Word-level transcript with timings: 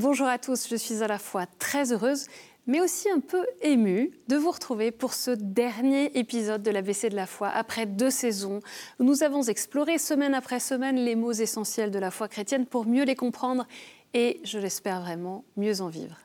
Bonjour 0.00 0.28
à 0.28 0.38
tous, 0.38 0.66
je 0.66 0.76
suis 0.76 1.02
à 1.02 1.08
la 1.08 1.18
fois 1.18 1.44
très 1.58 1.92
heureuse 1.92 2.28
mais 2.66 2.80
aussi 2.80 3.10
un 3.10 3.20
peu 3.20 3.44
émue 3.60 4.12
de 4.28 4.36
vous 4.36 4.50
retrouver 4.50 4.92
pour 4.92 5.12
ce 5.12 5.30
dernier 5.30 6.10
épisode 6.18 6.62
de 6.62 6.70
l'ABC 6.70 7.10
de 7.10 7.16
la 7.16 7.26
foi 7.26 7.48
après 7.48 7.84
deux 7.84 8.08
saisons 8.08 8.60
où 8.98 9.04
nous 9.04 9.22
avons 9.24 9.42
exploré 9.42 9.98
semaine 9.98 10.32
après 10.32 10.58
semaine 10.58 10.96
les 10.96 11.16
mots 11.16 11.32
essentiels 11.32 11.90
de 11.90 11.98
la 11.98 12.10
foi 12.10 12.28
chrétienne 12.28 12.64
pour 12.64 12.86
mieux 12.86 13.04
les 13.04 13.14
comprendre 13.14 13.66
et, 14.14 14.40
je 14.42 14.58
l'espère 14.58 15.02
vraiment, 15.02 15.44
mieux 15.58 15.82
en 15.82 15.88
vivre. 15.88 16.16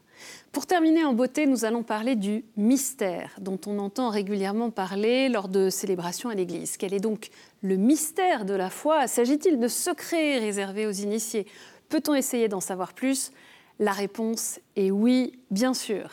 Pour 0.54 0.68
terminer 0.68 1.04
en 1.04 1.12
beauté, 1.12 1.46
nous 1.46 1.66
allons 1.66 1.84
parler 1.84 2.16
du 2.16 2.46
mystère 2.56 3.36
dont 3.42 3.60
on 3.66 3.78
entend 3.80 4.10
régulièrement 4.10 4.72
parler 4.72 5.28
lors 5.28 5.50
de 5.50 5.70
célébrations 5.70 6.30
à 6.30 6.36
l'Église. 6.36 6.78
Quel 6.78 6.94
est 6.94 7.02
donc 7.02 7.28
le 7.62 7.76
mystère 7.76 8.46
de 8.46 8.54
la 8.54 8.70
foi? 8.70 9.08
S'agit-il 9.08 9.60
de 9.60 9.68
secrets 9.68 10.40
réservés 10.40 10.88
aux 10.88 10.92
initiés? 10.92 11.46
Peut-on 11.90 12.16
essayer 12.16 12.48
d'en 12.48 12.62
savoir 12.62 12.94
plus? 12.94 13.34
La 13.80 13.92
réponse 13.92 14.60
est 14.78 14.90
oui, 14.90 15.38
bien 15.52 15.74
sûr. 15.74 16.10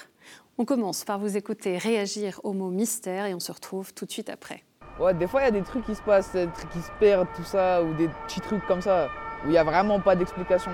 On 0.59 0.65
commence 0.65 1.05
par 1.05 1.21
vous 1.21 1.37
écouter 1.37 1.79
réagir 1.79 2.41
au 2.43 2.53
mot 2.53 2.71
mystère 2.71 3.27
et 3.27 3.35
on 3.35 3.41
se 3.41 3.53
retrouve 3.53 3.95
tout 3.95 4.05
de 4.05 4.11
suite 4.11 4.31
après. 4.31 4.65
Ouais, 4.99 5.15
des 5.15 5.29
fois 5.29 5.43
il 5.43 5.45
y 5.45 5.49
a 5.49 5.53
des 5.53 5.63
trucs 5.63 5.87
qui 5.87 5.95
se 5.95 6.03
passent, 6.03 6.33
des 6.33 6.49
trucs 6.49 6.71
qui 6.71 6.83
se 6.83 6.91
perdent, 6.99 7.29
tout 7.37 7.45
ça, 7.45 7.83
ou 7.83 7.95
des 7.95 8.09
petits 8.27 8.41
trucs 8.41 8.67
comme 8.67 8.83
ça, 8.83 9.09
où 9.45 9.47
il 9.47 9.53
n'y 9.53 9.59
a 9.59 9.65
vraiment 9.65 10.01
pas 10.01 10.17
d'explication. 10.17 10.73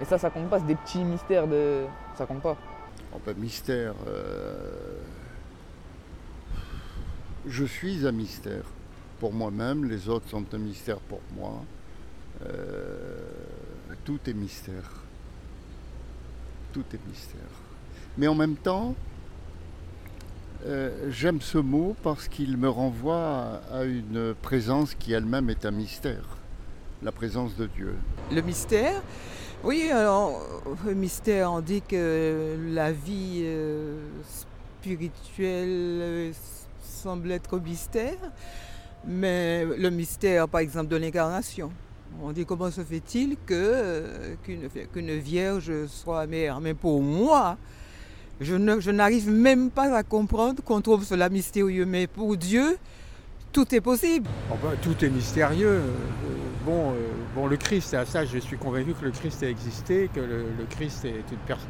Et 0.00 0.04
ça, 0.04 0.18
ça 0.18 0.28
compte 0.28 0.50
pas, 0.50 0.58
c'est 0.58 0.66
des 0.66 0.74
petits 0.74 1.04
mystères 1.04 1.46
de. 1.46 1.84
Ça 2.18 2.26
compte 2.26 2.42
pas. 2.42 2.56
Oh 3.14 3.20
ben, 3.24 3.36
mystère. 3.36 3.94
Euh, 4.08 4.98
je 7.46 7.64
suis 7.64 8.06
un 8.06 8.12
mystère 8.12 8.64
pour 9.20 9.32
moi-même, 9.32 9.84
les 9.84 10.08
autres 10.08 10.28
sont 10.28 10.44
un 10.52 10.58
mystère 10.58 10.98
pour 10.98 11.20
moi. 11.34 11.62
Euh, 12.44 13.18
tout 14.04 14.18
est 14.26 14.34
mystère. 14.34 15.05
Tout 16.76 16.84
est 16.94 17.08
mystère. 17.08 17.40
Mais 18.18 18.28
en 18.28 18.34
même 18.34 18.54
temps, 18.54 18.94
euh, 20.66 21.08
j'aime 21.08 21.40
ce 21.40 21.56
mot 21.56 21.96
parce 22.02 22.28
qu'il 22.28 22.58
me 22.58 22.68
renvoie 22.68 23.62
à 23.72 23.84
une 23.84 24.34
présence 24.42 24.94
qui 24.94 25.14
elle-même 25.14 25.48
est 25.48 25.64
un 25.64 25.70
mystère, 25.70 26.36
la 27.02 27.12
présence 27.12 27.56
de 27.56 27.64
Dieu. 27.64 27.94
Le 28.30 28.42
mystère, 28.42 29.00
oui, 29.64 29.88
alors, 29.90 30.42
le 30.84 30.92
mystère, 30.92 31.50
on 31.50 31.62
dit 31.62 31.80
que 31.80 32.58
la 32.68 32.92
vie 32.92 33.40
euh, 33.44 33.98
spirituelle 34.82 35.68
euh, 35.70 36.32
semble 36.82 37.32
être 37.32 37.58
mystère, 37.58 38.18
mais 39.06 39.64
le 39.64 39.88
mystère, 39.88 40.46
par 40.46 40.60
exemple, 40.60 40.88
de 40.88 40.96
l'incarnation. 40.96 41.72
On 42.22 42.32
dit 42.32 42.46
comment 42.46 42.70
se 42.70 42.80
fait-il 42.82 43.36
euh, 43.50 44.34
qu'une, 44.42 45.18
vierge 45.18 45.86
soit 45.86 46.26
mère 46.26 46.60
Mais 46.60 46.74
pour 46.74 47.02
moi, 47.02 47.56
je, 48.40 48.54
n'arrive 48.90 49.30
même 49.30 49.70
pas 49.70 49.94
à 49.94 50.02
comprendre 50.02 50.62
qu'on 50.62 50.80
trouve 50.80 51.04
cela 51.04 51.28
mystérieux. 51.28 51.84
Mais 51.84 52.06
pour 52.06 52.36
Dieu, 52.36 52.78
tout 53.52 53.74
est 53.74 53.80
possible. 53.80 54.28
Oh 54.50 54.56
ben, 54.62 54.76
tout 54.82 55.04
est 55.04 55.10
mystérieux. 55.10 55.80
Bon, 56.64 56.90
euh, 56.90 56.94
bon, 57.34 57.46
le 57.46 57.56
Christ, 57.56 57.94
à 57.94 58.04
ça, 58.04 58.24
je 58.24 58.38
suis 58.38 58.56
convaincu 58.56 58.94
que 58.94 59.04
le 59.04 59.12
Christ 59.12 59.42
a 59.42 59.48
existé, 59.48 60.10
que 60.12 60.20
le, 60.20 60.46
Christ 60.70 61.04
est 61.04 61.30
une 61.30 61.38
personne. 61.46 61.68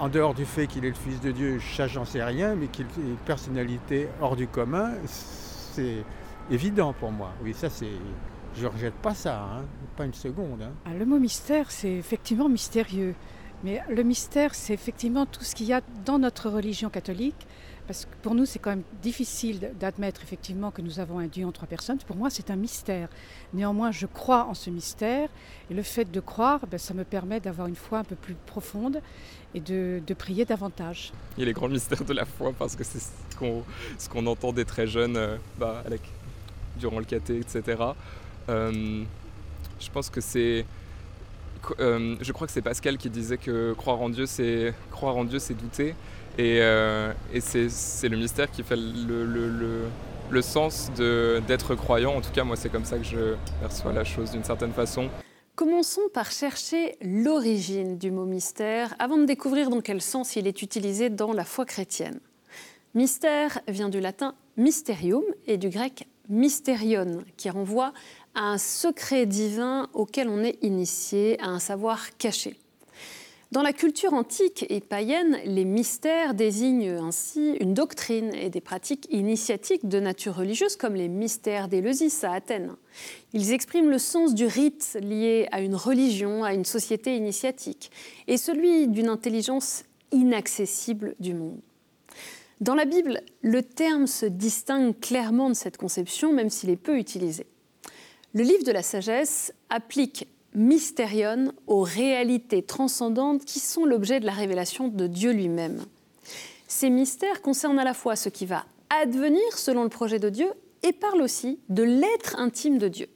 en 0.00 0.08
dehors 0.08 0.34
du 0.34 0.44
fait 0.44 0.66
qu'il 0.66 0.84
est 0.84 0.88
le 0.88 0.94
Fils 0.94 1.20
de 1.20 1.30
Dieu, 1.30 1.60
ça 1.76 1.86
j'en 1.86 2.04
sais 2.04 2.24
rien, 2.24 2.56
mais 2.56 2.66
qu'il 2.66 2.86
est 2.86 2.96
une 3.00 3.16
personnalité 3.24 4.08
hors 4.20 4.34
du 4.34 4.48
commun, 4.48 4.90
c'est 5.06 6.02
évident 6.50 6.92
pour 6.92 7.12
moi. 7.12 7.32
Oui, 7.42 7.54
ça 7.54 7.70
c'est. 7.70 7.86
Je 8.56 8.62
ne 8.62 8.68
rejette 8.68 8.94
pas 8.94 9.14
ça, 9.14 9.42
hein, 9.42 9.64
pas 9.96 10.04
une 10.04 10.14
seconde. 10.14 10.62
Hein. 10.62 10.72
Ah, 10.86 10.94
le 10.94 11.04
mot 11.04 11.18
mystère, 11.18 11.70
c'est 11.70 11.92
effectivement 11.92 12.48
mystérieux. 12.48 13.14
Mais 13.64 13.82
le 13.88 14.02
mystère, 14.02 14.54
c'est 14.54 14.74
effectivement 14.74 15.26
tout 15.26 15.44
ce 15.44 15.54
qu'il 15.54 15.66
y 15.66 15.72
a 15.72 15.80
dans 16.04 16.18
notre 16.18 16.48
religion 16.48 16.88
catholique, 16.88 17.46
parce 17.86 18.04
que 18.04 18.10
pour 18.22 18.34
nous, 18.34 18.46
c'est 18.46 18.58
quand 18.58 18.70
même 18.70 18.82
difficile 19.02 19.72
d'admettre 19.78 20.22
effectivement 20.22 20.70
que 20.70 20.82
nous 20.82 21.00
avons 21.00 21.18
un 21.18 21.26
Dieu 21.26 21.46
en 21.46 21.52
trois 21.52 21.68
personnes. 21.68 21.98
Pour 21.98 22.16
moi, 22.16 22.30
c'est 22.30 22.50
un 22.50 22.56
mystère. 22.56 23.08
Néanmoins, 23.54 23.92
je 23.92 24.06
crois 24.06 24.44
en 24.44 24.54
ce 24.54 24.70
mystère. 24.70 25.28
Et 25.70 25.74
le 25.74 25.82
fait 25.82 26.10
de 26.10 26.20
croire, 26.20 26.66
ben, 26.66 26.78
ça 26.78 26.94
me 26.94 27.04
permet 27.04 27.38
d'avoir 27.38 27.68
une 27.68 27.76
foi 27.76 27.98
un 27.98 28.04
peu 28.04 28.16
plus 28.16 28.34
profonde 28.46 29.00
et 29.54 29.60
de, 29.60 30.02
prier 30.18 30.44
davantage. 30.44 31.12
Il 31.36 31.40
y 31.40 31.42
a 31.44 31.46
les 31.46 31.52
grands 31.52 31.68
mystères 31.68 32.04
de 32.04 32.12
la 32.12 32.24
foi, 32.24 32.52
parce 32.58 32.74
que 32.74 32.82
c'est 32.82 33.00
ce 33.00 34.08
qu'on 34.08 34.26
entend 34.26 34.52
des 34.52 34.64
très 34.64 34.86
jeunes 34.86 35.16
euh, 35.16 35.36
bah, 35.58 35.84
durant 36.78 36.98
le 36.98 37.04
caté, 37.04 37.38
etc. 37.38 37.76
Euh, 38.48 39.02
je 39.80 39.90
pense 39.90 40.10
que 40.10 40.20
c'est... 40.20 40.64
Euh, 41.80 42.14
je 42.20 42.32
crois 42.32 42.46
que 42.46 42.52
c'est 42.52 42.62
Pascal 42.62 42.96
qui 42.96 43.10
disait 43.10 43.38
que 43.38 43.72
croire 43.72 44.00
en 44.00 44.08
Dieu, 44.08 44.26
c'est 44.26 44.72
croire 44.90 45.16
en 45.16 45.24
Dieu, 45.24 45.38
c'est 45.38 45.54
douter. 45.54 45.94
Et, 46.38 46.60
euh, 46.60 47.12
c'est 47.40 48.08
le 48.08 48.16
mystère 48.16 48.50
qui 48.50 48.62
fait 48.62 48.76
le, 48.76 50.42
sens 50.42 50.90
d'être 50.94 51.74
croyant. 51.74 52.14
En 52.14 52.20
tout 52.20 52.30
cas, 52.32 52.44
moi, 52.44 52.56
c'est 52.56 52.68
comme 52.68 52.84
ça 52.84 52.98
que 52.98 53.04
je 53.04 53.34
perçois 53.60 53.92
la 53.92 54.04
chose 54.04 54.30
d'une 54.30 54.44
certaine 54.44 54.72
façon. 54.72 55.08
Commençons 55.56 56.08
par 56.12 56.30
chercher 56.30 56.96
l'origine 57.00 57.96
du 57.96 58.10
mot 58.10 58.26
mystère 58.26 58.94
avant 58.98 59.16
de 59.16 59.24
découvrir 59.24 59.70
dans 59.70 59.80
quel 59.80 60.02
sens 60.02 60.36
il 60.36 60.46
est 60.46 60.60
utilisé 60.60 61.08
dans 61.08 61.32
la 61.32 61.44
foi 61.44 61.64
chrétienne. 61.64 62.20
Mystère 62.94 63.60
vient 63.66 63.88
du 63.88 64.00
latin 64.00 64.34
mysterium 64.58 65.24
et 65.46 65.56
du 65.56 65.70
grec 65.70 66.06
mysterion, 66.28 67.24
qui 67.36 67.50
renvoie 67.50 67.92
à 68.34 68.42
un 68.42 68.58
secret 68.58 69.26
divin 69.26 69.88
auquel 69.94 70.28
on 70.28 70.42
est 70.42 70.58
initié, 70.62 71.40
à 71.40 71.48
un 71.48 71.58
savoir 71.58 72.16
caché. 72.18 72.56
Dans 73.52 73.62
la 73.62 73.72
culture 73.72 74.12
antique 74.12 74.66
et 74.68 74.80
païenne, 74.80 75.38
les 75.44 75.64
mystères 75.64 76.34
désignent 76.34 76.98
ainsi 77.00 77.52
une 77.60 77.74
doctrine 77.74 78.34
et 78.34 78.50
des 78.50 78.60
pratiques 78.60 79.06
initiatiques 79.10 79.88
de 79.88 80.00
nature 80.00 80.34
religieuse, 80.34 80.74
comme 80.74 80.96
les 80.96 81.08
mystères 81.08 81.68
d'Éleusis 81.68 82.24
à 82.24 82.32
Athènes. 82.32 82.74
Ils 83.32 83.52
expriment 83.52 83.88
le 83.88 83.98
sens 83.98 84.34
du 84.34 84.46
rite 84.46 84.98
lié 85.00 85.46
à 85.52 85.60
une 85.60 85.76
religion, 85.76 86.42
à 86.42 86.54
une 86.54 86.64
société 86.64 87.16
initiatique, 87.16 87.92
et 88.26 88.36
celui 88.36 88.88
d'une 88.88 89.08
intelligence 89.08 89.84
inaccessible 90.10 91.14
du 91.20 91.34
monde. 91.34 91.60
Dans 92.60 92.74
la 92.74 92.86
Bible, 92.86 93.20
le 93.42 93.62
terme 93.62 94.06
se 94.06 94.24
distingue 94.24 94.98
clairement 94.98 95.50
de 95.50 95.54
cette 95.54 95.76
conception, 95.76 96.32
même 96.32 96.48
s'il 96.48 96.70
est 96.70 96.76
peu 96.76 96.96
utilisé. 96.98 97.46
Le 98.32 98.42
livre 98.42 98.64
de 98.64 98.72
la 98.72 98.82
sagesse 98.82 99.52
applique 99.68 100.26
mystérion 100.54 101.52
aux 101.66 101.82
réalités 101.82 102.62
transcendantes 102.62 103.44
qui 103.44 103.60
sont 103.60 103.84
l'objet 103.84 104.20
de 104.20 104.26
la 104.26 104.32
révélation 104.32 104.88
de 104.88 105.06
Dieu 105.06 105.32
lui-même. 105.32 105.84
Ces 106.66 106.88
mystères 106.88 107.42
concernent 107.42 107.78
à 107.78 107.84
la 107.84 107.94
fois 107.94 108.16
ce 108.16 108.30
qui 108.30 108.46
va 108.46 108.64
advenir 108.88 109.58
selon 109.58 109.82
le 109.82 109.90
projet 109.90 110.18
de 110.18 110.30
Dieu 110.30 110.48
et 110.82 110.92
parlent 110.92 111.22
aussi 111.22 111.60
de 111.68 111.82
l'être 111.82 112.38
intime 112.38 112.78
de 112.78 112.88
Dieu. 112.88 113.08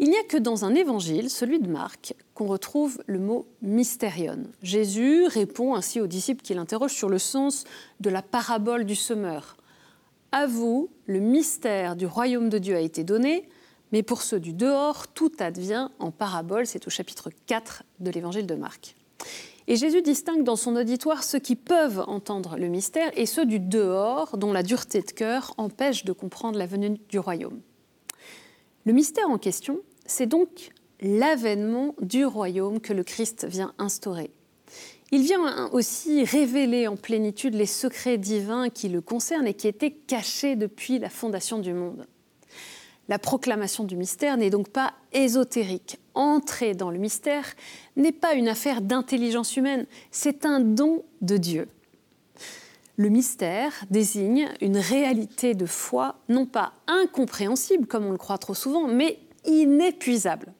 Il 0.00 0.10
n'y 0.10 0.16
a 0.16 0.24
que 0.24 0.36
dans 0.36 0.64
un 0.64 0.74
évangile, 0.74 1.30
celui 1.30 1.60
de 1.60 1.68
Marc, 1.68 2.14
qu'on 2.34 2.46
retrouve 2.46 3.00
le 3.06 3.20
mot 3.20 3.46
mystérion. 3.62 4.38
Jésus 4.60 5.26
répond 5.26 5.76
ainsi 5.76 6.00
aux 6.00 6.08
disciples 6.08 6.42
qui 6.42 6.52
l'interrogent 6.54 6.94
sur 6.94 7.08
le 7.08 7.20
sens 7.20 7.64
de 8.00 8.10
la 8.10 8.20
parabole 8.20 8.86
du 8.86 8.96
semeur. 8.96 9.56
À 10.32 10.48
vous, 10.48 10.90
le 11.06 11.20
mystère 11.20 11.94
du 11.94 12.06
royaume 12.06 12.48
de 12.48 12.58
Dieu 12.58 12.74
a 12.74 12.80
été 12.80 13.04
donné, 13.04 13.48
mais 13.92 14.02
pour 14.02 14.22
ceux 14.22 14.40
du 14.40 14.52
dehors, 14.52 15.06
tout 15.06 15.30
advient 15.38 15.90
en 16.00 16.10
parabole. 16.10 16.66
C'est 16.66 16.88
au 16.88 16.90
chapitre 16.90 17.30
4 17.46 17.84
de 18.00 18.10
l'évangile 18.10 18.46
de 18.46 18.56
Marc. 18.56 18.96
Et 19.68 19.76
Jésus 19.76 20.02
distingue 20.02 20.42
dans 20.42 20.56
son 20.56 20.74
auditoire 20.74 21.22
ceux 21.22 21.38
qui 21.38 21.54
peuvent 21.54 22.02
entendre 22.08 22.56
le 22.58 22.66
mystère 22.66 23.12
et 23.16 23.26
ceux 23.26 23.46
du 23.46 23.60
dehors, 23.60 24.36
dont 24.36 24.52
la 24.52 24.64
dureté 24.64 25.02
de 25.02 25.12
cœur 25.12 25.54
empêche 25.56 26.04
de 26.04 26.12
comprendre 26.12 26.58
la 26.58 26.66
venue 26.66 26.98
du 27.08 27.20
royaume. 27.20 27.60
Le 28.86 28.92
mystère 28.92 29.30
en 29.30 29.38
question, 29.38 29.80
c'est 30.04 30.26
donc 30.26 30.70
l'avènement 31.00 31.94
du 32.00 32.26
royaume 32.26 32.80
que 32.80 32.92
le 32.92 33.02
Christ 33.02 33.46
vient 33.48 33.72
instaurer. 33.78 34.30
Il 35.10 35.22
vient 35.22 35.70
aussi 35.70 36.24
révéler 36.24 36.86
en 36.86 36.96
plénitude 36.96 37.54
les 37.54 37.66
secrets 37.66 38.18
divins 38.18 38.68
qui 38.68 38.88
le 38.88 39.00
concernent 39.00 39.46
et 39.46 39.54
qui 39.54 39.68
étaient 39.68 39.92
cachés 39.92 40.56
depuis 40.56 40.98
la 40.98 41.08
fondation 41.08 41.58
du 41.58 41.72
monde. 41.72 42.06
La 43.08 43.18
proclamation 43.18 43.84
du 43.84 43.96
mystère 43.96 44.36
n'est 44.36 44.50
donc 44.50 44.68
pas 44.68 44.94
ésotérique. 45.12 45.98
Entrer 46.14 46.74
dans 46.74 46.90
le 46.90 46.98
mystère 46.98 47.44
n'est 47.96 48.12
pas 48.12 48.34
une 48.34 48.48
affaire 48.48 48.80
d'intelligence 48.80 49.56
humaine, 49.56 49.86
c'est 50.10 50.46
un 50.46 50.60
don 50.60 51.04
de 51.20 51.36
Dieu. 51.36 51.68
Le 52.96 53.08
mystère 53.08 53.72
désigne 53.90 54.48
une 54.60 54.78
réalité 54.78 55.54
de 55.54 55.66
foi 55.66 56.16
non 56.28 56.46
pas 56.46 56.72
incompréhensible 56.86 57.86
comme 57.86 58.06
on 58.06 58.12
le 58.12 58.18
croit 58.18 58.38
trop 58.38 58.54
souvent, 58.54 58.86
mais 58.86 59.18
inépuisable. 59.44 60.52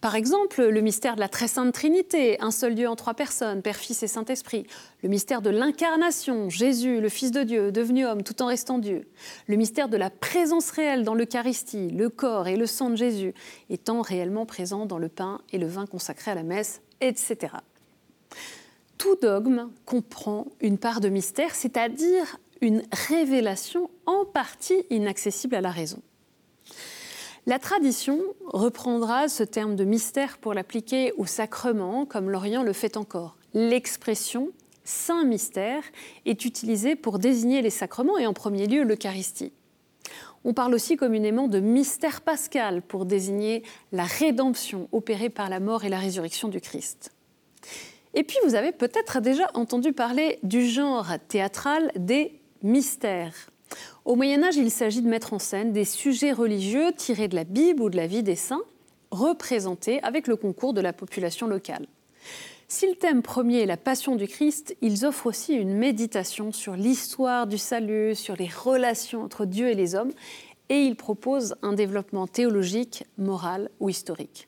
Par 0.00 0.14
exemple, 0.14 0.62
le 0.62 0.80
mystère 0.82 1.14
de 1.14 1.20
la 1.20 1.28
très 1.28 1.48
sainte 1.48 1.72
Trinité, 1.72 2.40
un 2.40 2.50
seul 2.50 2.74
Dieu 2.74 2.88
en 2.88 2.96
trois 2.96 3.14
personnes, 3.14 3.62
Père, 3.62 3.76
Fils 3.76 4.02
et 4.02 4.08
Saint-Esprit. 4.08 4.66
Le 5.02 5.08
mystère 5.08 5.42
de 5.42 5.50
l'incarnation, 5.50 6.50
Jésus, 6.50 7.00
le 7.00 7.08
Fils 7.08 7.30
de 7.30 7.42
Dieu, 7.42 7.72
devenu 7.72 8.06
homme 8.06 8.22
tout 8.22 8.42
en 8.42 8.46
restant 8.46 8.78
Dieu. 8.78 9.08
Le 9.46 9.56
mystère 9.56 9.88
de 9.88 9.96
la 9.96 10.10
présence 10.10 10.70
réelle 10.70 11.04
dans 11.04 11.14
l'Eucharistie, 11.14 11.88
le 11.88 12.08
corps 12.08 12.46
et 12.46 12.56
le 12.56 12.66
sang 12.66 12.90
de 12.90 12.96
Jésus, 12.96 13.34
étant 13.68 14.02
réellement 14.02 14.46
présents 14.46 14.86
dans 14.86 14.98
le 14.98 15.08
pain 15.08 15.40
et 15.52 15.58
le 15.58 15.66
vin 15.66 15.86
consacrés 15.86 16.30
à 16.30 16.34
la 16.34 16.42
messe, 16.42 16.82
etc. 17.00 17.54
Tout 19.00 19.16
dogme 19.16 19.70
comprend 19.86 20.46
une 20.60 20.76
part 20.76 21.00
de 21.00 21.08
mystère, 21.08 21.54
c'est-à-dire 21.54 22.36
une 22.60 22.82
révélation 23.08 23.88
en 24.04 24.26
partie 24.26 24.84
inaccessible 24.90 25.54
à 25.54 25.62
la 25.62 25.70
raison. 25.70 26.02
La 27.46 27.58
tradition 27.58 28.20
reprendra 28.48 29.28
ce 29.28 29.42
terme 29.42 29.74
de 29.74 29.84
mystère 29.84 30.36
pour 30.36 30.52
l'appliquer 30.52 31.14
au 31.16 31.24
sacrement, 31.24 32.04
comme 32.04 32.28
l'Orient 32.28 32.62
le 32.62 32.74
fait 32.74 32.98
encore. 32.98 33.38
L'expression 33.54 34.50
saint 34.84 35.24
mystère 35.24 35.82
est 36.26 36.44
utilisée 36.44 36.94
pour 36.94 37.18
désigner 37.18 37.62
les 37.62 37.70
sacrements 37.70 38.18
et 38.18 38.26
en 38.26 38.34
premier 38.34 38.66
lieu 38.66 38.82
l'Eucharistie. 38.82 39.54
On 40.44 40.52
parle 40.52 40.74
aussi 40.74 40.98
communément 40.98 41.48
de 41.48 41.58
mystère 41.58 42.20
pascal 42.20 42.82
pour 42.82 43.06
désigner 43.06 43.62
la 43.92 44.04
rédemption 44.04 44.90
opérée 44.92 45.30
par 45.30 45.48
la 45.48 45.58
mort 45.58 45.84
et 45.84 45.88
la 45.88 45.98
résurrection 45.98 46.48
du 46.48 46.60
Christ. 46.60 47.12
Et 48.14 48.24
puis 48.24 48.38
vous 48.44 48.54
avez 48.54 48.72
peut-être 48.72 49.20
déjà 49.20 49.50
entendu 49.54 49.92
parler 49.92 50.38
du 50.42 50.66
genre 50.66 51.06
théâtral 51.28 51.92
des 51.96 52.40
mystères. 52.62 53.50
Au 54.04 54.16
Moyen 54.16 54.42
Âge, 54.42 54.56
il 54.56 54.70
s'agit 54.70 55.02
de 55.02 55.08
mettre 55.08 55.32
en 55.32 55.38
scène 55.38 55.72
des 55.72 55.84
sujets 55.84 56.32
religieux 56.32 56.92
tirés 56.96 57.28
de 57.28 57.36
la 57.36 57.44
Bible 57.44 57.82
ou 57.82 57.90
de 57.90 57.96
la 57.96 58.06
vie 58.06 58.22
des 58.22 58.34
saints, 58.34 58.62
représentés 59.10 60.02
avec 60.02 60.26
le 60.26 60.36
concours 60.36 60.74
de 60.74 60.80
la 60.80 60.92
population 60.92 61.46
locale. 61.46 61.86
Si 62.66 62.88
le 62.88 62.94
thème 62.94 63.22
premier 63.22 63.62
est 63.62 63.66
la 63.66 63.76
passion 63.76 64.14
du 64.14 64.28
Christ, 64.28 64.76
ils 64.80 65.04
offrent 65.04 65.26
aussi 65.26 65.54
une 65.54 65.74
méditation 65.74 66.52
sur 66.52 66.76
l'histoire 66.76 67.46
du 67.46 67.58
salut, 67.58 68.14
sur 68.14 68.36
les 68.36 68.48
relations 68.48 69.22
entre 69.22 69.44
Dieu 69.44 69.68
et 69.68 69.74
les 69.74 69.96
hommes, 69.96 70.12
et 70.68 70.82
ils 70.82 70.94
proposent 70.94 71.56
un 71.62 71.72
développement 71.72 72.28
théologique, 72.28 73.04
moral 73.18 73.70
ou 73.80 73.88
historique. 73.88 74.46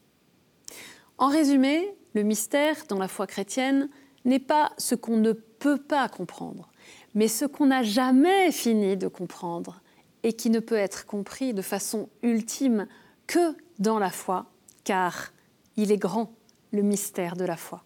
En 1.19 1.29
résumé, 1.29 1.95
le 2.15 2.23
mystère 2.23 2.77
dans 2.89 2.99
la 2.99 3.09
foi 3.09 3.27
chrétienne 3.27 3.89
n'est 4.25 4.39
pas 4.39 4.73
ce 4.79 4.95
qu'on 4.95 5.17
ne 5.17 5.33
peut 5.33 5.79
pas 5.79 6.09
comprendre, 6.09 6.71
mais 7.15 7.29
ce 7.29 7.45
qu'on 7.45 7.67
n'a 7.67 7.83
jamais 7.83 8.53
fini 8.53 8.97
de 8.97 9.09
comprendre 9.09 9.81
et 10.23 10.33
qui 10.35 10.51
ne 10.51 10.61
peut 10.61 10.77
être 10.77 11.07
compris 11.07 11.55
de 11.55 11.63
façon 11.63 12.09
ultime 12.23 12.87
que 13.27 13.57
dans 13.79 13.99
la 13.99 14.11
foi, 14.11 14.47
car 14.85 15.33
il 15.77 15.91
est 15.91 15.99
grand, 15.99 16.33
le 16.73 16.83
mystère 16.83 17.37
de 17.37 17.45
la 17.45 17.57
foi. 17.57 17.85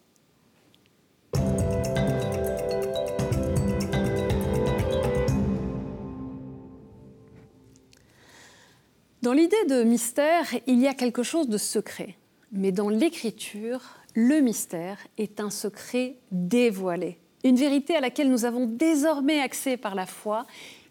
Dans 9.23 9.33
l'idée 9.33 9.65
de 9.67 9.83
mystère, 9.83 10.45
il 10.67 10.79
y 10.79 10.87
a 10.87 10.93
quelque 10.93 11.23
chose 11.23 11.49
de 11.49 11.57
secret. 11.57 12.15
Mais 12.51 12.71
dans 12.71 12.89
l'écriture, 12.89 13.81
le 14.15 14.39
mystère 14.39 14.97
est 15.17 15.39
un 15.39 15.49
secret 15.49 16.15
dévoilé, 16.31 17.19
une 17.43 17.57
vérité 17.57 17.95
à 17.95 18.01
laquelle 18.01 18.31
nous 18.31 18.45
avons 18.45 18.65
désormais 18.65 19.39
accès 19.39 19.77
par 19.77 19.95
la 19.95 20.05
foi, 20.05 20.45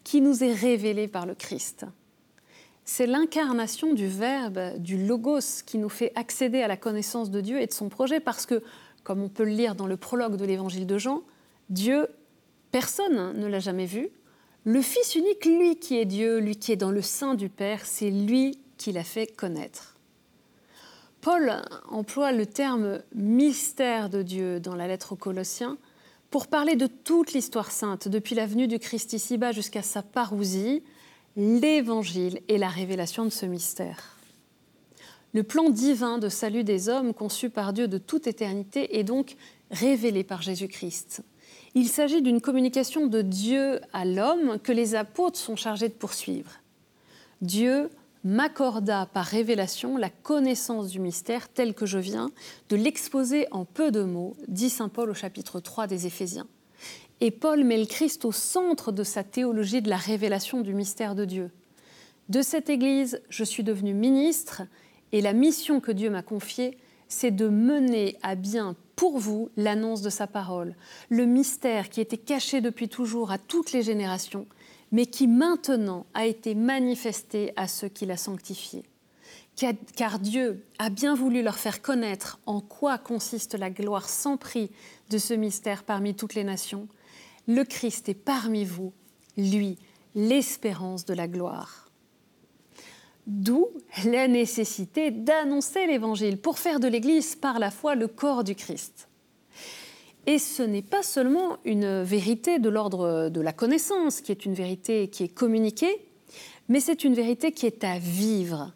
qui 0.04 0.20
nous 0.20 0.44
est 0.44 0.52
révélée 0.52 1.08
par 1.08 1.26
le 1.26 1.34
Christ. 1.34 1.84
C'est 2.84 3.08
l'incarnation 3.08 3.94
du 3.94 4.06
Verbe, 4.06 4.78
du 4.78 5.04
Logos, 5.04 5.64
qui 5.66 5.78
nous 5.78 5.88
fait 5.88 6.12
accéder 6.14 6.62
à 6.62 6.68
la 6.68 6.76
connaissance 6.76 7.32
de 7.32 7.40
Dieu 7.40 7.60
et 7.60 7.66
de 7.66 7.72
son 7.72 7.88
projet, 7.88 8.20
parce 8.20 8.46
que, 8.46 8.62
comme 9.02 9.22
on 9.22 9.28
peut 9.28 9.42
le 9.42 9.50
lire 9.50 9.74
dans 9.74 9.88
le 9.88 9.96
prologue 9.96 10.36
de 10.36 10.44
l'Évangile 10.44 10.86
de 10.86 10.98
Jean, 10.98 11.22
Dieu, 11.68 12.06
personne 12.70 13.32
ne 13.36 13.46
l'a 13.48 13.58
jamais 13.58 13.86
vu, 13.86 14.10
le 14.62 14.82
Fils 14.82 15.16
unique, 15.16 15.44
lui 15.44 15.76
qui 15.76 15.96
est 15.96 16.04
Dieu, 16.04 16.38
lui 16.38 16.56
qui 16.56 16.70
est 16.70 16.76
dans 16.76 16.92
le 16.92 17.02
sein 17.02 17.34
du 17.34 17.48
Père, 17.48 17.84
c'est 17.84 18.10
lui 18.10 18.60
qui 18.76 18.92
l'a 18.92 19.04
fait 19.04 19.26
connaître. 19.26 19.95
Paul 21.26 21.60
emploie 21.88 22.30
le 22.30 22.46
terme 22.46 23.00
mystère 23.12 24.10
de 24.10 24.22
Dieu 24.22 24.60
dans 24.60 24.76
la 24.76 24.86
lettre 24.86 25.14
aux 25.14 25.16
Colossiens 25.16 25.76
pour 26.30 26.46
parler 26.46 26.76
de 26.76 26.86
toute 26.86 27.32
l'histoire 27.32 27.72
sainte, 27.72 28.06
depuis 28.06 28.36
la 28.36 28.46
venue 28.46 28.68
du 28.68 28.78
Christ 28.78 29.12
ici-bas 29.12 29.50
jusqu'à 29.50 29.82
sa 29.82 30.04
parousie, 30.04 30.84
l'évangile 31.34 32.42
et 32.46 32.58
la 32.58 32.68
révélation 32.68 33.24
de 33.24 33.30
ce 33.30 33.44
mystère. 33.44 34.16
Le 35.34 35.42
plan 35.42 35.68
divin 35.68 36.18
de 36.18 36.28
salut 36.28 36.62
des 36.62 36.88
hommes 36.88 37.12
conçu 37.12 37.50
par 37.50 37.72
Dieu 37.72 37.88
de 37.88 37.98
toute 37.98 38.28
éternité 38.28 38.96
est 38.96 39.02
donc 39.02 39.34
révélé 39.72 40.22
par 40.22 40.42
Jésus-Christ. 40.42 41.24
Il 41.74 41.88
s'agit 41.88 42.22
d'une 42.22 42.40
communication 42.40 43.08
de 43.08 43.22
Dieu 43.22 43.80
à 43.92 44.04
l'homme 44.04 44.60
que 44.60 44.70
les 44.70 44.94
apôtres 44.94 45.40
sont 45.40 45.56
chargés 45.56 45.88
de 45.88 45.94
poursuivre. 45.94 46.52
Dieu 47.40 47.90
m'accorda 48.26 49.06
par 49.06 49.24
révélation 49.24 49.96
la 49.96 50.10
connaissance 50.10 50.88
du 50.88 50.98
mystère 50.98 51.48
tel 51.48 51.74
que 51.74 51.86
je 51.86 51.98
viens 51.98 52.32
de 52.68 52.74
l'exposer 52.74 53.46
en 53.52 53.64
peu 53.64 53.92
de 53.92 54.02
mots, 54.02 54.36
dit 54.48 54.68
Saint 54.68 54.88
Paul 54.88 55.10
au 55.10 55.14
chapitre 55.14 55.60
3 55.60 55.86
des 55.86 56.08
Éphésiens. 56.08 56.48
Et 57.20 57.30
Paul 57.30 57.62
met 57.62 57.78
le 57.78 57.86
Christ 57.86 58.24
au 58.24 58.32
centre 58.32 58.90
de 58.90 59.04
sa 59.04 59.22
théologie 59.22 59.80
de 59.80 59.88
la 59.88 59.96
révélation 59.96 60.60
du 60.60 60.74
mystère 60.74 61.14
de 61.14 61.24
Dieu. 61.24 61.50
De 62.28 62.42
cette 62.42 62.68
Église, 62.68 63.22
je 63.28 63.44
suis 63.44 63.62
devenu 63.62 63.94
ministre 63.94 64.62
et 65.12 65.20
la 65.20 65.32
mission 65.32 65.78
que 65.78 65.92
Dieu 65.92 66.10
m'a 66.10 66.22
confiée, 66.22 66.78
c'est 67.06 67.30
de 67.30 67.48
mener 67.48 68.18
à 68.22 68.34
bien 68.34 68.74
pour 68.96 69.20
vous 69.20 69.50
l'annonce 69.56 70.02
de 70.02 70.10
sa 70.10 70.26
parole, 70.26 70.74
le 71.10 71.26
mystère 71.26 71.90
qui 71.90 72.00
était 72.00 72.16
caché 72.16 72.60
depuis 72.60 72.88
toujours 72.88 73.30
à 73.30 73.38
toutes 73.38 73.70
les 73.70 73.82
générations, 73.82 74.46
mais 74.92 75.06
qui 75.06 75.26
maintenant 75.26 76.06
a 76.14 76.26
été 76.26 76.54
manifesté 76.54 77.52
à 77.56 77.68
ceux 77.68 77.88
qui 77.88 78.06
l'a 78.06 78.16
sanctifié. 78.16 78.84
Car 79.96 80.18
Dieu 80.18 80.64
a 80.78 80.90
bien 80.90 81.14
voulu 81.14 81.42
leur 81.42 81.56
faire 81.56 81.80
connaître 81.80 82.38
en 82.44 82.60
quoi 82.60 82.98
consiste 82.98 83.54
la 83.54 83.70
gloire 83.70 84.08
sans 84.08 84.36
prix 84.36 84.70
de 85.08 85.16
ce 85.16 85.32
mystère 85.32 85.82
parmi 85.82 86.14
toutes 86.14 86.34
les 86.34 86.44
nations. 86.44 86.88
Le 87.48 87.64
Christ 87.64 88.08
est 88.10 88.14
parmi 88.14 88.64
vous, 88.64 88.92
lui, 89.38 89.78
l'espérance 90.14 91.06
de 91.06 91.14
la 91.14 91.26
gloire. 91.26 91.88
D'où 93.26 93.68
la 94.04 94.28
nécessité 94.28 95.10
d'annoncer 95.10 95.86
l'Évangile 95.86 96.38
pour 96.38 96.58
faire 96.58 96.78
de 96.78 96.88
l'Église 96.88 97.34
par 97.34 97.58
la 97.58 97.70
foi 97.70 97.94
le 97.94 98.08
corps 98.08 98.44
du 98.44 98.54
Christ. 98.54 99.05
Et 100.26 100.38
ce 100.38 100.62
n'est 100.62 100.82
pas 100.82 101.04
seulement 101.04 101.58
une 101.64 102.02
vérité 102.02 102.58
de 102.58 102.68
l'ordre 102.68 103.28
de 103.28 103.40
la 103.40 103.52
connaissance, 103.52 104.20
qui 104.20 104.32
est 104.32 104.44
une 104.44 104.54
vérité 104.54 105.08
qui 105.08 105.22
est 105.22 105.28
communiquée, 105.28 106.08
mais 106.68 106.80
c'est 106.80 107.04
une 107.04 107.14
vérité 107.14 107.52
qui 107.52 107.66
est 107.66 107.84
à 107.84 107.98
vivre 107.98 108.72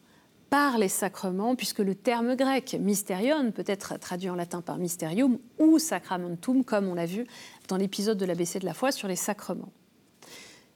par 0.49 0.79
les 0.79 0.89
sacrements, 0.89 1.57
puisque 1.57 1.81
le 1.81 1.95
terme 1.95 2.37
grec 2.37 2.77
mysterion 2.79 3.53
peut 3.53 3.65
être 3.67 3.99
traduit 3.99 4.31
en 4.31 4.35
latin 4.35 4.61
par 4.61 4.79
mysterium 4.79 5.39
ou 5.59 5.79
sacramentum, 5.79 6.65
comme 6.65 6.89
on 6.89 6.95
l'a 6.95 7.07
vu 7.07 7.27
dans 7.69 7.77
l'épisode 7.77 8.19
de 8.19 8.25
l'ABC 8.25 8.59
de 8.59 8.65
la 8.65 8.75
foi 8.75 8.93
sur 8.93 9.09
les 9.09 9.17
sacrements. 9.17 9.73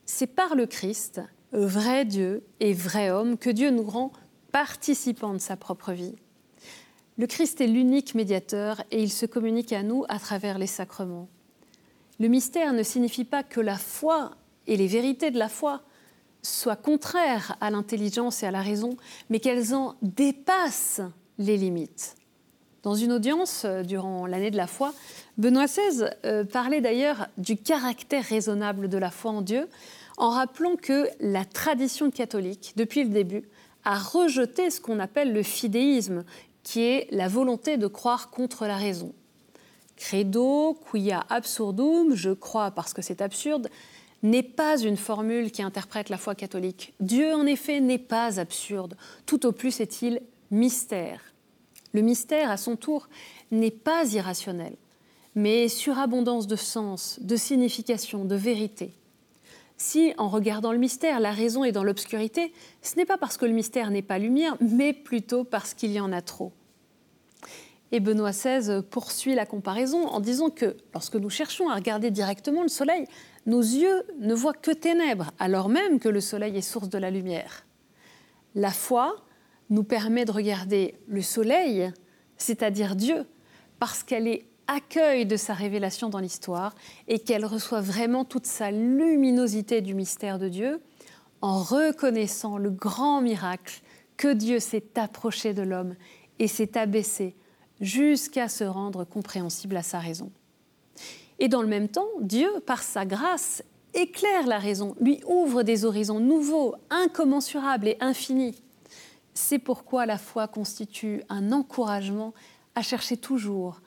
C'est 0.06 0.28
par 0.28 0.54
le 0.54 0.66
Christ 0.66 1.20
vrai 1.52 2.04
Dieu 2.04 2.44
et 2.60 2.72
vrai 2.72 3.10
homme, 3.10 3.38
que 3.38 3.50
Dieu 3.50 3.70
nous 3.70 3.84
rend 3.84 4.12
participants 4.52 5.34
de 5.34 5.38
sa 5.38 5.56
propre 5.56 5.92
vie. 5.92 6.14
Le 7.16 7.28
Christ 7.28 7.60
est 7.60 7.68
l'unique 7.68 8.16
médiateur 8.16 8.82
et 8.90 9.00
il 9.00 9.10
se 9.10 9.24
communique 9.24 9.72
à 9.72 9.84
nous 9.84 10.04
à 10.08 10.18
travers 10.18 10.58
les 10.58 10.66
sacrements. 10.66 11.28
Le 12.18 12.26
mystère 12.26 12.72
ne 12.72 12.82
signifie 12.82 13.24
pas 13.24 13.44
que 13.44 13.60
la 13.60 13.76
foi 13.76 14.32
et 14.66 14.76
les 14.76 14.88
vérités 14.88 15.30
de 15.30 15.38
la 15.38 15.48
foi 15.48 15.82
soient 16.42 16.76
contraires 16.76 17.56
à 17.60 17.70
l'intelligence 17.70 18.42
et 18.42 18.46
à 18.46 18.50
la 18.50 18.62
raison, 18.62 18.96
mais 19.30 19.38
qu'elles 19.38 19.74
en 19.74 19.94
dépassent 20.02 21.02
les 21.38 21.56
limites. 21.56 22.16
Dans 22.82 22.94
une 22.94 23.12
audience 23.12 23.62
euh, 23.64 23.82
durant 23.82 24.26
l'année 24.26 24.50
de 24.50 24.56
la 24.56 24.66
foi, 24.66 24.92
Benoît 25.38 25.66
XVI 25.66 26.10
euh, 26.26 26.44
parlait 26.44 26.80
d'ailleurs 26.80 27.28
du 27.38 27.56
caractère 27.56 28.24
raisonnable 28.24 28.88
de 28.88 28.98
la 28.98 29.10
foi 29.10 29.30
en 29.30 29.40
Dieu 29.40 29.68
en 30.18 30.30
rappelant 30.30 30.76
que 30.76 31.08
la 31.20 31.44
tradition 31.44 32.10
catholique, 32.10 32.74
depuis 32.76 33.04
le 33.04 33.10
début, 33.10 33.44
a 33.84 33.98
rejeté 33.98 34.70
ce 34.70 34.80
qu'on 34.80 35.00
appelle 35.00 35.32
le 35.32 35.42
fidéisme, 35.42 36.24
qui 36.64 36.80
est 36.80 37.06
la 37.12 37.28
volonté 37.28 37.76
de 37.76 37.86
croire 37.86 38.30
contre 38.30 38.66
la 38.66 38.76
raison. 38.76 39.12
Credo, 39.96 40.76
quia 40.90 41.24
absurdum, 41.28 42.14
je 42.14 42.30
crois 42.30 42.72
parce 42.72 42.92
que 42.92 43.02
c'est 43.02 43.20
absurde, 43.20 43.68
n'est 44.24 44.42
pas 44.42 44.78
une 44.80 44.96
formule 44.96 45.52
qui 45.52 45.62
interprète 45.62 46.08
la 46.08 46.16
foi 46.16 46.34
catholique. 46.34 46.94
Dieu, 46.98 47.34
en 47.34 47.46
effet, 47.46 47.80
n'est 47.80 47.98
pas 47.98 48.40
absurde. 48.40 48.96
Tout 49.26 49.46
au 49.46 49.52
plus 49.52 49.80
est-il 49.80 50.20
mystère. 50.50 51.20
Le 51.92 52.00
mystère, 52.00 52.50
à 52.50 52.56
son 52.56 52.74
tour, 52.76 53.08
n'est 53.52 53.70
pas 53.70 54.12
irrationnel, 54.12 54.74
mais 55.34 55.68
surabondance 55.68 56.46
de 56.46 56.56
sens, 56.56 57.18
de 57.20 57.36
signification, 57.36 58.24
de 58.24 58.34
vérité. 58.34 58.92
Si, 59.76 60.14
en 60.18 60.28
regardant 60.28 60.72
le 60.72 60.78
mystère, 60.78 61.20
la 61.20 61.32
raison 61.32 61.64
est 61.64 61.72
dans 61.72 61.84
l'obscurité, 61.84 62.52
ce 62.82 62.96
n'est 62.96 63.04
pas 63.04 63.18
parce 63.18 63.36
que 63.36 63.46
le 63.46 63.52
mystère 63.52 63.90
n'est 63.90 64.02
pas 64.02 64.18
lumière, 64.18 64.56
mais 64.60 64.92
plutôt 64.92 65.44
parce 65.44 65.74
qu'il 65.74 65.92
y 65.92 66.00
en 66.00 66.12
a 66.12 66.22
trop. 66.22 66.52
Et 67.92 68.00
Benoît 68.00 68.30
XVI 68.30 68.82
poursuit 68.82 69.34
la 69.34 69.46
comparaison 69.46 70.06
en 70.08 70.20
disant 70.20 70.50
que 70.50 70.76
lorsque 70.92 71.16
nous 71.16 71.30
cherchons 71.30 71.68
à 71.68 71.74
regarder 71.74 72.10
directement 72.10 72.62
le 72.62 72.68
soleil, 72.68 73.06
nos 73.46 73.60
yeux 73.60 74.02
ne 74.18 74.34
voient 74.34 74.52
que 74.52 74.70
ténèbres, 74.70 75.30
alors 75.38 75.68
même 75.68 76.00
que 76.00 76.08
le 76.08 76.20
soleil 76.20 76.56
est 76.56 76.62
source 76.62 76.88
de 76.88 76.98
la 76.98 77.10
lumière. 77.10 77.66
La 78.54 78.70
foi 78.70 79.16
nous 79.70 79.84
permet 79.84 80.24
de 80.24 80.32
regarder 80.32 80.96
le 81.08 81.22
soleil, 81.22 81.92
c'est-à-dire 82.36 82.96
Dieu, 82.96 83.26
parce 83.78 84.02
qu'elle 84.02 84.28
est 84.28 84.46
accueille 84.66 85.26
de 85.26 85.36
sa 85.36 85.54
révélation 85.54 86.08
dans 86.08 86.18
l'histoire 86.18 86.74
et 87.08 87.18
qu'elle 87.18 87.44
reçoit 87.44 87.80
vraiment 87.80 88.24
toute 88.24 88.46
sa 88.46 88.70
luminosité 88.70 89.80
du 89.80 89.94
mystère 89.94 90.38
de 90.38 90.48
Dieu 90.48 90.80
en 91.40 91.62
reconnaissant 91.62 92.56
le 92.56 92.70
grand 92.70 93.20
miracle 93.20 93.82
que 94.16 94.32
Dieu 94.32 94.60
s'est 94.60 94.96
approché 94.96 95.54
de 95.54 95.62
l'homme 95.62 95.94
et 96.38 96.48
s'est 96.48 96.78
abaissé 96.78 97.34
jusqu'à 97.80 98.48
se 98.48 98.64
rendre 98.64 99.04
compréhensible 99.04 99.76
à 99.76 99.82
sa 99.82 99.98
raison. 99.98 100.30
Et 101.38 101.48
dans 101.48 101.62
le 101.62 101.68
même 101.68 101.88
temps, 101.88 102.08
Dieu, 102.20 102.48
par 102.66 102.82
sa 102.82 103.04
grâce, 103.04 103.62
éclaire 103.92 104.46
la 104.46 104.58
raison, 104.58 104.94
lui 105.00 105.20
ouvre 105.26 105.62
des 105.62 105.84
horizons 105.84 106.20
nouveaux, 106.20 106.74
incommensurables 106.90 107.88
et 107.88 107.96
infinis. 108.00 108.62
C'est 109.34 109.58
pourquoi 109.58 110.06
la 110.06 110.18
foi 110.18 110.46
constitue 110.46 111.22
un 111.28 111.52
encouragement 111.52 112.34
à 112.74 112.82
chercher 112.82 113.16
toujours, 113.16 113.80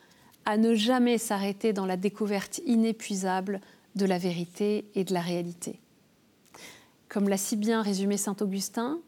à 0.47 0.55
ne 0.55 0.75
jamais 0.75 1.17
s'arrêter 1.17 1.73
dans 1.73 1.85
la 1.85 1.97
découverte 1.97 2.61
inépuisable 2.65 3.59
de 3.95 4.05
la 4.05 4.17
vérité 4.17 4.89
et 4.95 5.03
de 5.03 5.13
la 5.13 5.19
réalité. 5.19 5.81
Comme 7.09 7.27
l'a 7.27 7.35
si 7.35 7.57
bien 7.57 7.81
résumé 7.81 8.15
Saint 8.15 8.37
Augustin, 8.39 9.01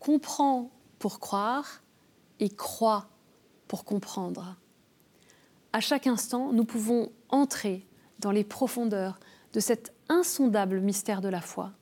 comprends 0.00 0.70
pour 0.98 1.20
croire 1.20 1.82
et 2.40 2.48
crois 2.48 3.06
pour 3.68 3.84
comprendre. 3.84 4.56
À 5.74 5.80
chaque 5.80 6.06
instant, 6.06 6.54
nous 6.54 6.64
pouvons 6.64 7.12
entrer 7.28 7.86
dans 8.18 8.30
les 8.30 8.42
profondeurs 8.42 9.20
de 9.52 9.60
cet 9.60 9.92
insondable 10.08 10.80
mystère 10.80 11.20
de 11.20 11.28
la 11.28 11.42
foi, 11.42 11.72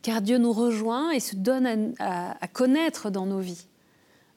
car 0.00 0.22
Dieu 0.22 0.38
nous 0.38 0.52
rejoint 0.52 1.10
et 1.10 1.18
se 1.18 1.34
donne 1.34 1.92
à, 1.98 2.48
connaître 2.52 3.10
dans 3.10 3.26
nos 3.26 3.40
vies. 3.40 3.66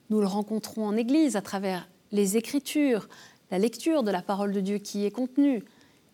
Nous 0.10 0.22
le 0.22 0.28
rencontrons 0.28 0.88
en 0.88 0.98
Église 0.98 1.36
à 1.36 1.42
travers 1.44 1.88
les 2.12 2.36
Écritures, 2.36 3.08
la 3.52 3.60
lecture 3.60 4.02
de 4.04 4.12
la 4.12 4.22
parole 4.22 4.54
de 4.54 4.62
Dieu 4.62 4.78
qui 4.78 5.06
est 5.06 5.12
contenue, 5.12 5.64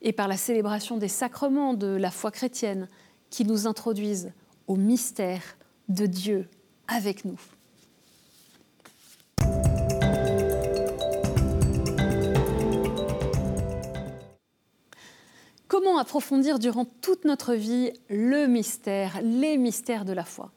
et 0.02 0.12
par 0.12 0.28
la 0.28 0.38
célébration 0.38 0.98
des 0.98 1.08
sacrements 1.08 1.74
de 1.74 1.88
la 1.88 2.12
foi 2.12 2.32
chrétienne 2.32 2.88
qui 3.30 3.46
nous 3.46 3.68
introduisent 3.68 4.32
au 4.68 4.76
mystère 4.76 5.42
de 5.88 6.06
Dieu 6.06 6.50
avec 6.88 7.26
nous. 7.26 7.40
Comment 15.68 15.98
approfondir 15.98 16.60
durant 16.60 16.86
toute 16.86 17.26
notre 17.26 17.54
vie 17.54 17.92
le 18.10 18.48
mystère, 18.48 19.20
les 19.22 19.58
mystères 19.58 20.06
de 20.06 20.14
la 20.14 20.24
foi? 20.24 20.52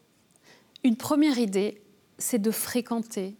Une 0.84 0.96
première 0.96 1.38
idée, 1.38 1.82
c'est 2.18 2.38
de 2.38 2.50
fréquenter, 2.50 3.36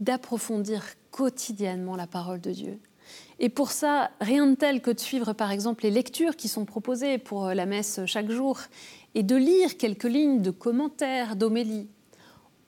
d'approfondir 0.00 0.82
quotidiennement 1.10 1.96
la 1.96 2.06
parole 2.06 2.40
de 2.40 2.50
Dieu. 2.50 2.78
Et 3.38 3.48
pour 3.48 3.70
ça, 3.70 4.10
rien 4.20 4.46
de 4.46 4.54
tel 4.54 4.80
que 4.80 4.90
de 4.90 5.00
suivre 5.00 5.32
par 5.32 5.50
exemple 5.50 5.84
les 5.84 5.90
lectures 5.90 6.36
qui 6.36 6.48
sont 6.48 6.64
proposées 6.64 7.18
pour 7.18 7.48
la 7.48 7.66
messe 7.66 8.00
chaque 8.06 8.30
jour 8.30 8.60
et 9.14 9.22
de 9.22 9.36
lire 9.36 9.76
quelques 9.76 10.04
lignes 10.04 10.42
de 10.42 10.50
commentaires, 10.50 11.36
d'homélie, 11.36 11.88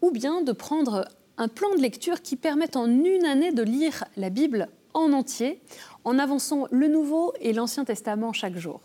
ou 0.00 0.10
bien 0.10 0.42
de 0.42 0.52
prendre 0.52 1.06
un 1.36 1.48
plan 1.48 1.74
de 1.74 1.80
lecture 1.80 2.22
qui 2.22 2.36
permette 2.36 2.76
en 2.76 2.86
une 2.86 3.24
année 3.24 3.52
de 3.52 3.62
lire 3.62 4.04
la 4.16 4.30
Bible 4.30 4.68
en 4.94 5.12
entier 5.12 5.60
en 6.04 6.18
avançant 6.18 6.66
le 6.70 6.88
Nouveau 6.88 7.32
et 7.40 7.52
l'Ancien 7.52 7.84
Testament 7.84 8.32
chaque 8.32 8.56
jour. 8.56 8.80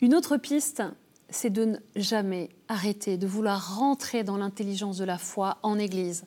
Une 0.00 0.14
autre 0.14 0.36
piste, 0.36 0.82
c'est 1.30 1.50
de 1.50 1.64
ne 1.64 1.76
jamais 1.96 2.48
arrêter 2.68 3.16
de 3.16 3.26
vouloir 3.26 3.78
rentrer 3.78 4.24
dans 4.24 4.36
l'intelligence 4.36 4.98
de 4.98 5.04
la 5.04 5.18
foi 5.18 5.58
en 5.62 5.78
Église. 5.78 6.24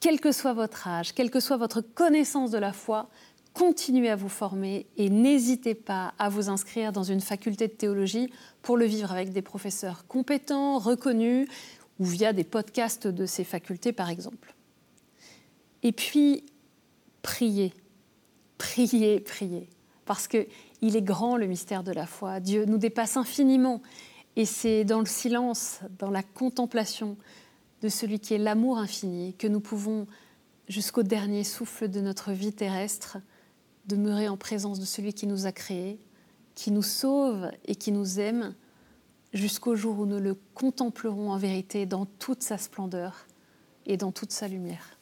Quel 0.00 0.20
que 0.20 0.32
soit 0.32 0.54
votre 0.54 0.88
âge, 0.88 1.12
quelle 1.14 1.30
que 1.30 1.40
soit 1.40 1.56
votre 1.56 1.80
connaissance 1.80 2.50
de 2.50 2.58
la 2.58 2.72
foi, 2.72 3.08
continuez 3.52 4.08
à 4.08 4.16
vous 4.16 4.28
former 4.28 4.86
et 4.96 5.10
n'hésitez 5.10 5.74
pas 5.74 6.14
à 6.18 6.28
vous 6.28 6.48
inscrire 6.48 6.92
dans 6.92 7.02
une 7.02 7.20
faculté 7.20 7.68
de 7.68 7.72
théologie 7.72 8.32
pour 8.62 8.76
le 8.76 8.86
vivre 8.86 9.12
avec 9.12 9.32
des 9.32 9.42
professeurs 9.42 10.06
compétents, 10.06 10.78
reconnus, 10.78 11.48
ou 11.98 12.04
via 12.04 12.32
des 12.32 12.44
podcasts 12.44 13.06
de 13.06 13.26
ces 13.26 13.44
facultés 13.44 13.92
par 13.92 14.08
exemple. 14.08 14.54
Et 15.82 15.92
puis, 15.92 16.44
priez 17.22 17.74
priez, 18.60 19.20
priez. 19.20 19.68
Parce 20.04 20.28
qu'il 20.28 20.46
est 20.96 21.02
grand 21.02 21.36
le 21.36 21.46
mystère 21.46 21.82
de 21.82 21.92
la 21.92 22.06
foi. 22.06 22.40
Dieu 22.40 22.66
nous 22.66 22.76
dépasse 22.76 23.16
infiniment. 23.16 23.80
Et 24.36 24.44
c'est 24.44 24.84
dans 24.84 25.00
le 25.00 25.06
silence, 25.06 25.80
dans 25.98 26.10
la 26.10 26.22
contemplation 26.22 27.16
de 27.80 27.88
celui 27.88 28.20
qui 28.20 28.34
est 28.34 28.38
l'amour 28.38 28.78
infini, 28.78 29.34
que 29.34 29.46
nous 29.46 29.60
pouvons, 29.60 30.06
jusqu'au 30.68 31.02
dernier 31.02 31.44
souffle 31.44 31.88
de 31.88 32.00
notre 32.00 32.32
vie 32.32 32.52
terrestre, 32.52 33.18
demeurer 33.86 34.28
en 34.28 34.36
présence 34.36 34.78
de 34.78 34.84
celui 34.84 35.12
qui 35.14 35.26
nous 35.26 35.46
a 35.46 35.52
créés, 35.52 35.98
qui 36.54 36.70
nous 36.70 36.82
sauve 36.82 37.50
et 37.66 37.74
qui 37.74 37.92
nous 37.92 38.20
aime, 38.20 38.54
jusqu'au 39.32 39.76
jour 39.76 39.98
où 39.98 40.06
nous 40.06 40.20
le 40.20 40.36
contemplerons 40.54 41.30
en 41.30 41.38
vérité 41.38 41.86
dans 41.86 42.06
toute 42.06 42.42
sa 42.42 42.58
splendeur 42.58 43.26
et 43.86 43.96
dans 43.96 44.12
toute 44.12 44.32
sa 44.32 44.48
lumière. 44.48 44.98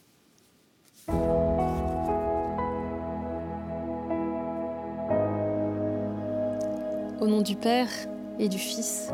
Au 7.19 7.27
nom 7.27 7.41
du 7.41 7.55
Père 7.55 7.89
et 8.37 8.47
du 8.47 8.57
Fils 8.57 9.11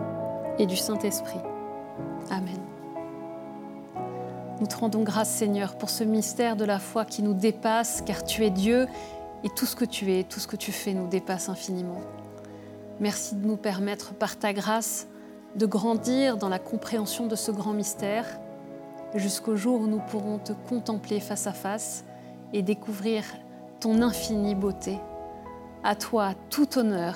et 0.60 0.65
du 0.67 0.77
Saint-Esprit. 0.77 1.39
Amen. 2.29 2.54
Nous 4.65 4.72
te 4.72 4.77
rendons 4.77 5.03
grâce 5.03 5.29
Seigneur 5.29 5.77
pour 5.77 5.91
ce 5.91 6.03
mystère 6.03 6.55
de 6.55 6.65
la 6.65 6.79
foi 6.79 7.05
qui 7.05 7.22
nous 7.22 7.36
dépasse, 7.36 8.01
car 8.03 8.24
tu 8.24 8.43
es 8.43 8.50
Dieu 8.50 8.88
et 9.43 9.50
tout 9.50 9.67
ce 9.67 9.75
que 9.75 9.86
tu 9.86 10.12
es, 10.12 10.24
tout 10.24 10.39
ce 10.39 10.48
que 10.48 10.55
tu 10.55 10.72
fais 10.72 10.95
nous 10.95 11.07
dépasse 11.07 11.50
infiniment. 11.50 12.01
Merci 13.00 13.36
de 13.36 13.45
nous 13.45 13.57
permettre 13.57 14.15
par 14.15 14.39
ta 14.39 14.53
grâce 14.53 15.05
de 15.55 15.67
grandir 15.67 16.38
dans 16.38 16.50
la 16.50 16.57
compréhension 16.57 17.27
de 17.27 17.36
ce 17.36 17.51
grand 17.51 17.74
mystère 17.74 18.25
jusqu'au 19.13 19.55
jour 19.55 19.81
où 19.81 19.86
nous 19.86 20.01
pourrons 20.10 20.39
te 20.39 20.53
contempler 20.67 21.19
face 21.19 21.45
à 21.45 21.53
face 21.53 22.03
et 22.51 22.63
découvrir 22.63 23.24
ton 23.79 24.01
infinie 24.01 24.55
beauté. 24.55 24.98
À 25.84 25.93
toi 25.93 26.34
tout 26.50 26.79
honneur 26.79 27.15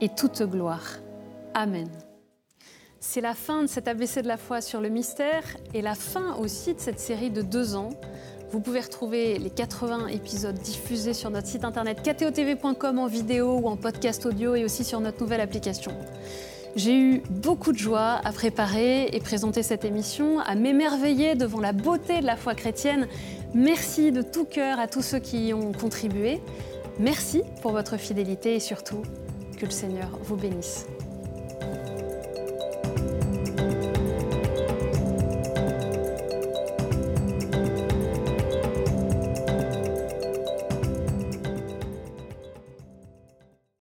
et 0.00 0.08
toute 0.08 0.42
gloire. 0.42 0.86
Amen. 1.52 1.86
C'est 3.00 3.20
la 3.20 3.34
fin 3.34 3.62
de 3.62 3.68
cet 3.68 3.86
ABC 3.86 4.22
de 4.22 4.28
la 4.28 4.36
foi 4.36 4.60
sur 4.60 4.80
le 4.80 4.88
mystère 4.88 5.44
et 5.72 5.82
la 5.82 5.94
fin 5.94 6.34
aussi 6.34 6.74
de 6.74 6.80
cette 6.80 6.98
série 6.98 7.30
de 7.30 7.42
deux 7.42 7.76
ans. 7.76 7.90
Vous 8.50 8.60
pouvez 8.60 8.80
retrouver 8.80 9.38
les 9.38 9.50
80 9.50 10.08
épisodes 10.08 10.58
diffusés 10.58 11.14
sur 11.14 11.30
notre 11.30 11.46
site 11.46 11.64
internet 11.64 12.02
ktotv.com 12.02 12.98
en 12.98 13.06
vidéo 13.06 13.60
ou 13.62 13.68
en 13.68 13.76
podcast 13.76 14.26
audio 14.26 14.56
et 14.56 14.64
aussi 14.64 14.82
sur 14.82 15.00
notre 15.00 15.22
nouvelle 15.22 15.40
application. 15.40 15.92
J'ai 16.74 16.98
eu 16.98 17.22
beaucoup 17.30 17.72
de 17.72 17.78
joie 17.78 18.20
à 18.24 18.32
préparer 18.32 19.06
et 19.12 19.20
présenter 19.20 19.62
cette 19.62 19.84
émission, 19.84 20.40
à 20.40 20.56
m'émerveiller 20.56 21.36
devant 21.36 21.60
la 21.60 21.72
beauté 21.72 22.20
de 22.20 22.26
la 22.26 22.36
foi 22.36 22.54
chrétienne. 22.54 23.06
Merci 23.54 24.10
de 24.10 24.22
tout 24.22 24.44
cœur 24.44 24.80
à 24.80 24.88
tous 24.88 25.02
ceux 25.02 25.20
qui 25.20 25.48
y 25.48 25.54
ont 25.54 25.72
contribué. 25.72 26.40
Merci 26.98 27.42
pour 27.62 27.70
votre 27.70 27.96
fidélité 27.96 28.56
et 28.56 28.60
surtout, 28.60 29.02
que 29.56 29.66
le 29.66 29.72
Seigneur 29.72 30.08
vous 30.24 30.36
bénisse. 30.36 30.86